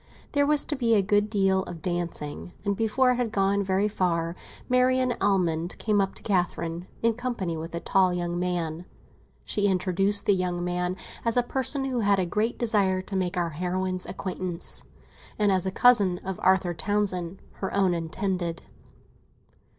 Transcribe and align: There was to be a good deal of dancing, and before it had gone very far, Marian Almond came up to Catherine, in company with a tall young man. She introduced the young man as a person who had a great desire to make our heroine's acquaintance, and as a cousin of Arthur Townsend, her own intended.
There 0.31 0.47
was 0.47 0.65
to 0.65 0.75
be 0.75 0.95
a 0.95 1.03
good 1.03 1.29
deal 1.29 1.61
of 1.65 1.83
dancing, 1.83 2.53
and 2.65 2.75
before 2.75 3.11
it 3.11 3.17
had 3.17 3.31
gone 3.31 3.61
very 3.63 3.87
far, 3.87 4.35
Marian 4.67 5.13
Almond 5.21 5.77
came 5.77 6.01
up 6.01 6.15
to 6.15 6.23
Catherine, 6.23 6.87
in 7.03 7.13
company 7.13 7.55
with 7.55 7.75
a 7.75 7.79
tall 7.79 8.11
young 8.11 8.39
man. 8.39 8.85
She 9.45 9.67
introduced 9.67 10.25
the 10.25 10.33
young 10.33 10.63
man 10.65 10.97
as 11.23 11.37
a 11.37 11.43
person 11.43 11.85
who 11.85 11.99
had 11.99 12.17
a 12.17 12.25
great 12.25 12.57
desire 12.57 13.03
to 13.03 13.15
make 13.15 13.37
our 13.37 13.49
heroine's 13.51 14.07
acquaintance, 14.07 14.83
and 15.37 15.51
as 15.51 15.67
a 15.67 15.71
cousin 15.71 16.17
of 16.25 16.39
Arthur 16.41 16.73
Townsend, 16.73 17.39
her 17.59 17.71
own 17.71 17.93
intended. 17.93 18.63